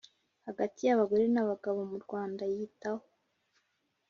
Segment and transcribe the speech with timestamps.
[0.47, 3.05] hagati y abagore n abagabo mu Rwanda yitaho